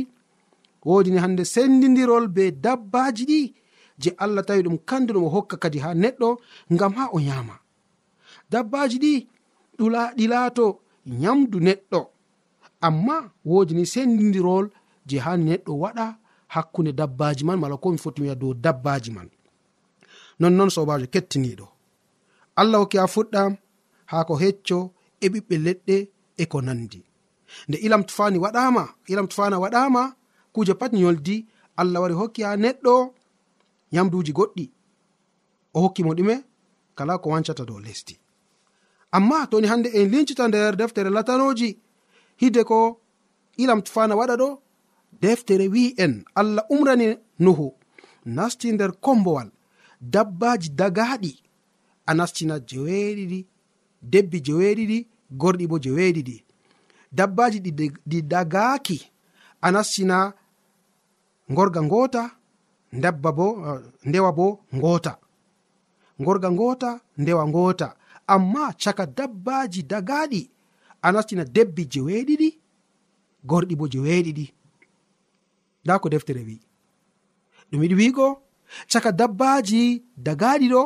wodini 0.86 1.18
hande 1.24 1.44
sendidirol 1.54 2.26
be 2.36 2.44
dabbaji 2.64 3.24
ɗi 3.30 3.40
je 4.02 4.10
allah 4.24 4.42
tawi 4.48 4.62
ɗum 4.66 4.76
kandu 4.88 5.10
ɗum 5.14 5.24
o 5.28 5.30
hokka 5.34 5.56
kadi 5.62 5.78
ha 5.84 5.90
neɗɗo 6.02 6.28
ngam 6.72 6.92
ha 6.98 7.04
o 7.16 7.18
yama 7.28 7.56
dabbaji 8.52 8.96
ɗi 9.04 9.14
ɗi 10.16 10.24
laato 10.32 10.66
nyamdu 11.20 11.58
neɗɗo. 11.66 12.00
Amma 12.86 13.16
wodini 13.44 13.84
sendidirol 13.92 14.66
je 15.08 15.16
hani 15.24 15.44
neɗɗo 15.50 15.72
waɗa 15.82 16.06
hakkunde 16.54 16.92
dabbaji 17.00 17.42
man 17.44 17.58
mala 17.60 17.76
komi 17.82 17.98
foti 18.02 18.22
wiya 18.22 18.34
dow 18.40 18.52
dabbaji 18.64 19.10
man. 19.16 19.28
Nonnon 20.40 20.70
sobajo 20.74 21.06
kettiniɗo 21.14 21.66
allah 22.60 22.78
hokki 22.80 22.98
ha 22.98 23.06
fuɗɗam 23.14 23.52
ha 24.10 24.24
ko 24.28 24.34
hecco 24.42 24.78
e 25.24 25.26
ɓiɓɓe 25.32 25.56
leɗɗe 25.66 25.96
e 26.42 26.44
ko 26.50 26.58
nandi 26.66 27.00
nde 27.68 27.76
ilam 27.86 28.02
tufani 28.08 28.38
waɗama 28.44 28.82
ilam 29.12 29.26
tufana 29.30 29.56
waɗama 29.64 30.02
kuje 30.56 30.74
pat 30.80 30.92
yoldi 31.04 31.36
allah 31.80 32.00
wari 32.02 32.14
hokki 32.20 32.40
ha 32.46 32.56
neɗɗo 32.64 32.94
yamduji 33.94 34.32
goɗɗi. 34.38 34.64
O 35.74 35.78
hokki 35.84 36.02
mo 36.04 36.12
ɗume 36.18 36.34
kala 36.96 37.18
ko 37.22 37.26
wancata 37.32 37.64
dow 37.68 37.78
lesdi. 37.86 38.14
Amma 39.16 39.46
toni 39.50 39.66
hande 39.70 39.88
en 39.98 40.06
lincita 40.12 40.48
nder 40.48 40.76
deftere 40.80 41.10
latanoji 41.16 41.68
hide 42.40 42.62
ko 42.70 42.78
ilam 43.62 43.80
tufana 43.86 44.14
waɗa 44.20 44.34
ɗo 44.40 44.48
deftere 45.22 45.66
wi 45.74 45.94
en 46.04 46.24
allah 46.40 46.64
umrani 46.74 47.06
nuhu 47.44 47.66
nasti 48.36 48.72
nder 48.72 48.92
kombowal 49.04 49.48
dabbaji 50.12 50.68
dagaɗi 50.80 51.32
a 52.08 52.14
nastina 52.18 52.54
jeweɗiɗi 52.68 53.38
debbi 54.12 54.38
jeweɗiɗi 54.46 54.98
gorɗi 55.40 55.64
bo 55.70 55.76
jeweɗiɗi 55.84 56.36
dabbaji 57.16 57.58
ɗi 58.08 58.18
dagaki 58.32 58.98
a 59.60 59.68
nastina 59.74 60.16
gorga 61.48 61.82
ngota 61.82 62.30
dabba 62.92 63.32
bo 63.32 63.46
eh, 63.66 63.80
ndewa 64.04 64.32
bo 64.32 64.60
ngota. 64.74 65.18
Gorga 66.18 66.50
ngota 66.50 67.00
ndewa 67.18 67.48
ngota. 67.48 67.94
Amma 68.26 68.72
caka 68.72 69.06
dabbaji 69.06 69.82
dagaɗi 69.82 70.50
a 71.02 71.12
nastina 71.12 71.44
debbi 71.44 71.82
jeweeɗiɗi 71.92 72.48
gorɗi 73.48 73.74
bo 73.78 73.86
jeweeɗiɗi 73.92 74.46
nda 75.84 75.98
ko 76.02 76.08
deftere 76.08 76.42
wi. 76.48 76.56
Ɗum 77.70 77.82
yiɗi 77.82 77.94
wiigo 78.00 78.26
caka 78.90 79.10
dabbaji 79.12 79.82
dagaɗi 80.16 80.66
ɗo 80.72 80.82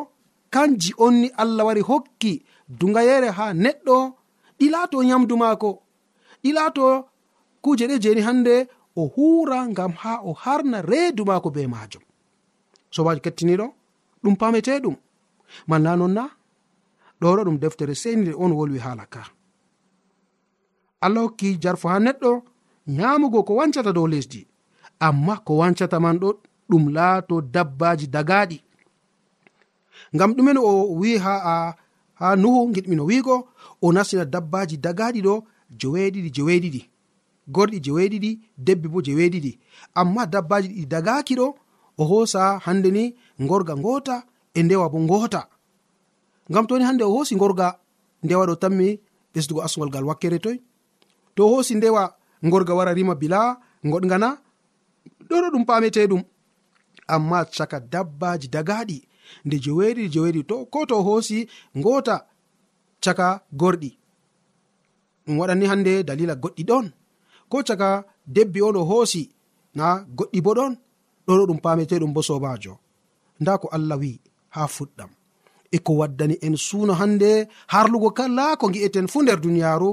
kanji 0.50 0.90
onni 1.04 1.28
allah 1.42 1.64
wari 1.66 1.80
hokki 1.80 2.32
dugayere 2.68 3.28
ha 3.30 3.44
neɗɗo 3.54 3.96
ɗilato 4.58 4.96
nyamdu 5.04 5.34
maako. 5.36 5.70
Ɗilato 6.42 6.84
kuje 7.62 7.84
ɗe 7.90 7.96
jeni 8.02 8.20
hande 8.20 8.68
o 9.00 9.02
hura 9.14 9.60
ngam 9.68 9.92
ha 10.02 10.12
o 10.28 10.32
harna 10.42 10.78
reedu 10.90 11.22
maako 11.28 11.48
be 11.54 11.62
majum 11.74 12.02
sobajo 12.94 13.20
kettiniɗo 13.24 13.66
ɗum 14.22 14.34
pamete 14.40 14.72
ɗum. 14.84 14.96
Manna 15.68 15.96
non 15.96 16.12
na 16.16 16.24
ɗoɗo 17.20 17.42
ɗum 17.46 17.58
deftere 17.62 17.94
seinire 18.02 18.34
on 18.42 18.52
wolwi 18.58 18.78
hala 18.78 19.04
ka. 19.06 19.22
Allah 21.04 21.22
hokki 21.24 21.48
jarfo 21.62 21.88
ha 21.88 21.98
neɗɗo 22.06 22.30
nyamugo 22.86 23.42
ko 23.46 23.52
wancata 23.58 23.92
dow 23.92 24.06
lesdi. 24.12 24.46
Amma 25.06 25.34
ko 25.46 25.52
wancata 25.60 26.00
man 26.00 26.16
ɗo 26.22 26.28
ɗum 26.70 26.84
laato 26.96 27.40
dabbaji 27.54 28.06
dagaɗi 28.14 28.58
ngam 30.14 30.30
ɗumen 30.36 30.58
o 30.58 30.70
wi 31.00 31.10
ha 31.24 31.34
a 31.52 31.54
ha 32.20 32.36
nuhu 32.36 32.72
giɗmino 32.74 33.04
wiigo 33.10 33.36
o 33.84 33.92
nastina 33.92 34.24
dabbaji 34.24 34.76
dagaɗi 34.84 35.20
ɗo 35.26 35.34
joweeɗiɗi 35.80 36.30
joweeɗiɗi. 36.36 36.80
gorɗi 37.48 37.78
jeweeɗiɗi 37.84 38.30
debbi 38.58 38.88
bo 38.88 39.00
jeweeɗiɗi 39.02 39.58
amma 39.94 40.26
dabbaji 40.26 40.68
ɗi 40.68 40.86
dagaki 40.86 41.34
ɗo 41.40 41.46
o 42.00 42.04
hoosa 42.04 42.58
hande 42.64 42.90
ni 42.90 43.14
gorga 43.48 43.74
ngota 43.76 44.24
e 44.54 44.62
ndewa 44.62 44.88
bo 44.92 44.98
ngota. 45.00 45.48
Ngam 46.50 46.66
toni 46.66 46.84
hande 46.84 47.02
o 47.04 47.10
hoosi 47.14 47.34
gorga 47.36 47.78
ndewa 48.22 48.46
ɗo 48.46 48.54
tammi 48.56 49.00
ɓesdugo 49.34 49.60
asgol 49.62 49.90
gal 49.90 50.04
wakkere 50.04 50.38
toy. 50.38 50.56
To 51.34 51.46
o 51.46 51.48
hoosi 51.52 51.74
ndewa 51.74 52.16
gorga 52.42 52.74
wara 52.74 52.94
rima 52.94 53.14
bila 53.14 53.60
goɗgana 53.84 54.28
ɗoɗo 55.28 55.48
ɗum 55.52 55.64
pameteɗum 55.68 56.22
amma 57.08 57.44
caka 57.44 57.80
dabbaji 57.80 58.48
dagaɗi 58.48 58.98
nde 59.44 59.56
joweeɗiɗi 59.64 60.08
joweeɗiɗi 60.14 60.46
to 60.48 60.56
ko 60.72 60.86
to 60.86 60.96
hoosi 61.02 61.48
ngota 61.78 62.26
caka 63.04 63.26
gorɗi. 63.52 63.90
Ɗum 65.26 65.38
waɗani 65.38 65.66
hande 65.66 65.92
dalila 66.02 66.34
goɗɗi 66.34 66.64
ɗon. 66.68 66.86
ko 67.50 67.56
caka 67.68 67.90
debbi 68.34 68.60
on 68.68 68.76
o 68.80 68.82
hoosi 68.90 69.22
na 69.78 69.86
goɗɗi 70.16 70.38
bo 70.44 70.50
ɗon 70.58 70.72
ɗoɗo 71.26 71.42
ɗum 71.48 71.58
pameteɗum 71.64 72.12
bo 72.14 72.20
sobajo 72.28 72.74
nda 73.40 73.52
ko 73.62 73.66
allah 73.76 73.96
wi 74.02 74.12
ha 74.54 74.62
fuɗɗam. 74.74 75.10
E 75.74 75.78
ko 75.78 75.92
waddani 76.00 76.36
en 76.46 76.56
suuno 76.66 76.92
hande 77.00 77.30
harlugo 77.72 78.10
kala 78.18 78.56
ko 78.60 78.66
gi'eten 78.74 79.06
fu 79.12 79.18
nder 79.22 79.38
duniyaru 79.44 79.90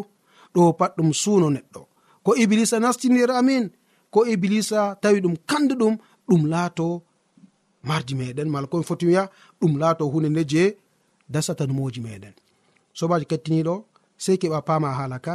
ɗo 0.53 0.61
pat 0.79 0.91
ɗum 0.97 1.09
suuno 1.21 1.47
neɗɗo. 1.55 1.81
Ko 2.25 2.31
iblisa 2.43 2.77
nasti 2.79 3.07
nder 3.09 3.31
amin. 3.39 3.65
Ko 4.13 4.19
iblisa 4.33 4.79
tawi 5.01 5.19
ɗum 5.23 5.35
kanduɗum 5.49 5.95
ɗum 6.29 6.41
laato 6.51 6.87
mardi 7.87 8.13
meɗen 8.19 8.49
mala 8.53 8.67
komi 8.71 8.83
foti 8.89 9.05
wiya 9.09 9.23
ɗum 9.59 9.73
laato 9.81 10.03
hunde 10.11 10.29
nde 10.29 10.43
je 10.51 10.63
dasata 11.33 11.63
numoji 11.67 11.99
meɗen 12.05 12.33
sobaji 12.97 13.25
kettiniɗo 13.31 13.75
sei 14.23 14.37
keɓa 14.41 14.59
pama 14.67 14.89
hala 14.97 15.17
ka 15.25 15.33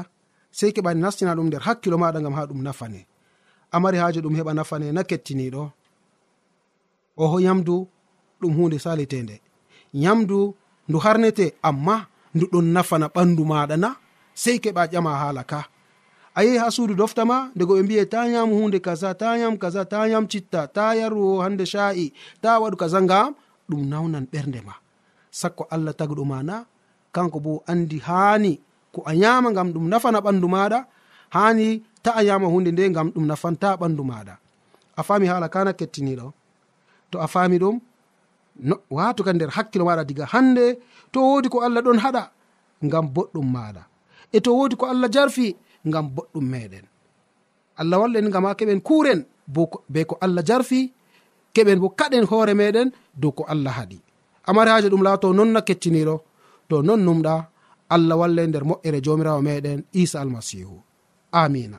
sei 0.59 0.71
keɓa 0.75 0.91
nastina 1.03 1.35
ɗum 1.37 1.47
nder 1.49 1.62
hakkilo 1.67 1.97
maɗa 2.03 2.19
gam 2.25 2.35
ha 2.38 2.43
ɗum 2.49 2.61
nafane. 2.67 3.01
Amari 3.75 3.99
haji 4.03 4.21
ɗum 4.25 4.35
heɓa 4.38 4.53
nafane 4.59 4.87
na 4.93 5.03
kettiniɗo. 5.09 5.62
Oho 7.23 7.37
yamdu 7.47 7.77
ɗum 8.41 8.53
hunde 8.57 8.79
salitende. 8.85 9.37
Yamdu 10.05 10.38
ndu 10.88 10.99
harnete 11.05 11.47
amma 11.69 11.97
ndu 12.35 12.47
ɗon 12.53 12.67
nafana 12.75 13.07
ɓandu 13.15 13.43
maɗa 13.51 13.77
na 13.83 13.88
sei 14.43 14.59
keɓa 14.65 14.83
ƴama 14.93 15.12
hala 15.21 15.43
ka. 15.51 15.61
A 16.35 16.41
yehi 16.45 16.59
ha 16.62 16.71
suudu 16.71 16.95
doftama 16.95 17.37
ndego 17.55 17.73
ɓe 17.77 17.83
mbiye 17.85 18.05
ta 18.12 18.21
yam 18.35 18.51
hunde 18.57 18.79
kaza 18.87 19.15
ta 19.15 19.37
yam 19.41 19.55
kaza 19.62 19.85
ta 19.85 20.09
yam 20.12 20.25
citta 20.29 20.61
ta 20.77 20.95
yaruwo 21.01 21.43
hande 21.45 21.65
sha'i 21.73 22.12
ta 22.43 22.51
waɗu 22.62 22.77
kaza 22.77 22.99
ngam 23.03 23.35
ɗum 23.69 23.83
nawnan 23.91 24.25
ɓernde 24.33 24.61
ma. 24.67 24.75
Sakko 25.31 25.62
allah 25.75 25.95
tagɗo 25.99 26.25
mana 26.25 26.65
kanko 27.15 27.38
bo 27.41 27.62
andi 27.67 27.99
hani 28.07 28.61
ko 28.92 29.02
a 29.07 29.12
yama 29.14 29.48
ngam 29.50 29.68
ɗum 29.74 29.87
nafana 29.88 30.18
ɓandu 30.20 30.46
maɗa 30.55 30.78
hani 31.35 31.83
ta 32.02 32.11
a 32.18 32.22
yama 32.28 32.46
hunde 32.52 32.70
nde 32.72 32.85
ngam 32.90 33.09
ɗum 33.14 33.24
nafanta 33.31 33.68
ɓandu 33.81 34.02
maɗa. 34.11 34.35
A 34.96 35.02
fami 35.02 35.26
hala 35.26 35.48
kana 35.55 35.72
kettiniɗo 35.78 36.26
to 37.11 37.16
a 37.18 37.26
fami 37.35 37.57
ɗum 37.62 37.76
no, 38.68 38.76
watu 38.90 39.24
ka 39.24 39.33
nder 39.33 39.50
hakkilo 39.57 39.85
maɗa 39.88 40.05
diga 40.09 40.24
hande 40.33 40.64
to 41.12 41.18
wodi 41.20 41.48
ko 41.52 41.59
allah 41.66 41.81
ɗon 41.87 41.98
haɗa 42.05 42.22
ngam 42.87 43.07
boɗɗum 43.14 43.46
maɗa. 43.57 43.83
E 44.33 44.38
to 44.44 44.50
wodi 44.59 44.76
ko 44.76 44.85
allah 44.92 45.09
jarfi 45.14 45.57
ngam 45.88 46.07
boɗɗum 46.16 46.44
meɗen. 46.52 46.85
Allah 47.81 47.98
wallen 48.00 48.28
ngam 48.28 48.44
ha 48.46 48.55
keɓen 48.59 48.81
kuren 48.88 49.20
be 49.92 50.00
ko 50.05 50.14
allah 50.20 50.42
jarfi 50.44 50.92
keɓen 51.55 51.78
bo 51.81 51.88
kaɗen 51.98 52.24
hoore 52.31 52.55
meɗen 52.55 52.88
dow 53.20 53.33
ko 53.33 53.42
allah 53.48 53.72
haɗi. 53.78 53.98
Amari 54.48 54.70
haji 54.70 54.88
ɗum 54.92 55.02
laato 55.02 55.33
nonna 55.33 55.61
kecciniɗo 55.62 56.14
to 56.68 56.83
non 56.83 57.00
numɗa 57.07 57.35
allah 57.94 58.16
walla 58.20 58.40
e 58.42 58.46
nder 58.48 58.64
moƴƴere 58.68 58.98
jomirawo 59.05 59.40
meɗen 59.46 59.81
isa 60.02 60.16
almasihu 60.22 60.76
amina 61.42 61.78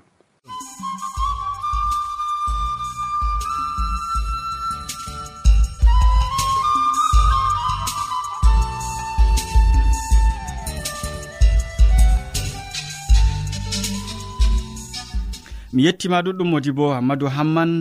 mi 15.74 15.82
yettima 15.86 16.18
ɗuɗɗum 16.26 16.50
modi 16.52 16.72
bo 16.78 16.86
hammadou 16.96 17.30
hamman 17.36 17.72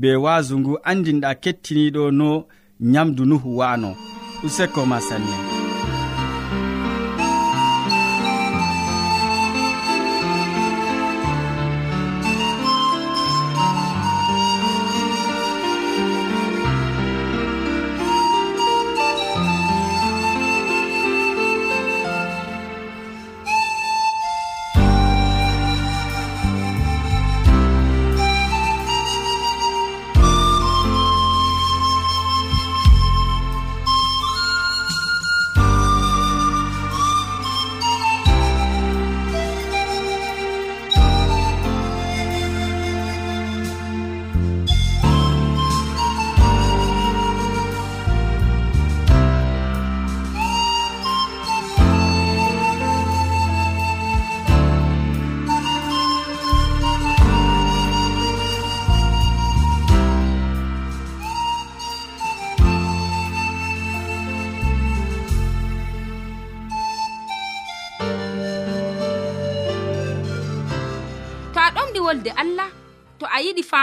be 0.00 0.08
waasu 0.24 0.54
ngu 0.60 0.72
andinɗa 0.90 1.30
kettiniɗo 1.42 2.02
no 2.18 2.28
nyamdu 2.92 3.22
nuhu 3.30 3.48
wa'ano. 3.58 3.90
Useko 4.46 4.80
ma 4.90 4.98
sanne. 5.08 5.55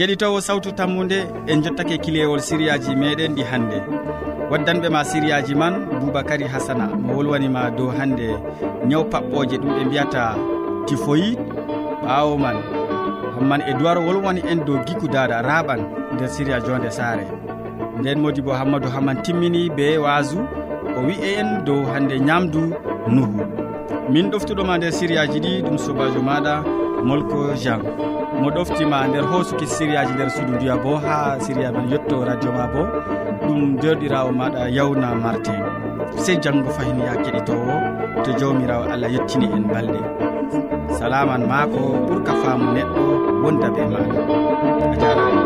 keɗitowo 0.00 0.40
sawtu 0.40 0.72
tammude 0.72 1.18
en 1.46 1.62
jottake 1.62 1.98
kilewol 1.98 2.40
siriyaji 2.40 2.96
meɗen 2.96 3.34
ɗi 3.36 3.42
hannde. 3.50 3.78
Waddanɓe 4.50 4.88
ma 4.88 5.04
siriyaji 5.04 5.54
man 5.54 5.74
boubacary 6.00 6.44
hasana 6.52 6.86
mo 7.04 7.12
wolwanima 7.16 7.70
dow 7.76 7.90
hannde 7.98 8.28
ñaw 8.88 9.02
paɓɓoje 9.12 9.56
ɗum 9.60 9.72
ɓe 9.76 9.84
mbiyata 9.84 10.22
tifoyid 10.86 11.38
ɓaawo 12.04 12.34
man. 12.38 12.56
Hamman 13.34 13.60
e 13.68 13.72
duwar 13.78 13.98
wolwani 13.98 14.40
en 14.50 14.64
dow 14.66 14.78
giku 14.86 15.06
dada 15.08 15.42
raɓan 15.42 15.80
nder 16.14 16.28
siriya 16.28 16.60
jonde 16.66 16.90
saare. 16.90 17.26
Nden 18.00 18.18
modi 18.22 18.40
bo 18.40 18.52
hammadou 18.52 18.88
hamman 18.94 19.22
timmini 19.22 19.68
be 19.76 19.98
waasu 19.98 20.38
o 20.96 21.00
wi'e 21.06 21.28
en 21.40 21.64
dow 21.66 21.84
hannde 21.92 22.16
ñamdu 22.18 22.72
nuhu. 23.14 23.42
Min 24.12 24.30
ɗoftuɗoma 24.30 24.78
nder 24.78 24.92
siriyaji 24.92 25.38
ɗi 25.44 25.62
ɗum 25.62 25.76
sobajo 25.78 26.20
maɗa 26.22 26.64
molko 27.04 27.52
jean. 27.62 27.82
mo 28.38 28.48
ɗoftima 28.50 29.06
nder 29.08 29.24
hosuki 29.30 29.66
siriyaji 29.66 30.12
nder 30.14 30.30
suudu 30.30 30.52
ndiya 30.54 30.76
bo 30.76 30.96
ha 31.04 31.36
siriya 31.40 31.72
men 31.72 31.90
yetto 31.92 32.24
radio 32.24 32.50
ma 32.52 32.66
bo 32.72 32.82
ɗum 33.46 33.76
derɗirawo 33.82 34.30
maɗa 34.32 34.62
yawna 34.76 35.14
martin 35.14 35.62
sey 36.16 36.36
janggo 36.42 36.70
fayin 36.70 36.98
ya 37.00 37.14
keɗitowo 37.24 37.74
to 38.24 38.30
jawmirawo 38.38 38.84
allah 38.92 39.10
yettini 39.14 39.46
en 39.56 39.64
balɗe. 39.72 40.00
Salaman 40.98 41.42
ma 41.50 41.66
ko 41.72 41.80
ɓuurka 42.06 42.32
faamu 42.42 42.66
neɗɗo 42.76 43.02
wonda 43.42 43.68
be 43.74 43.82
maɗa. 43.92 44.14
A 44.92 44.96
jarama 45.00 45.42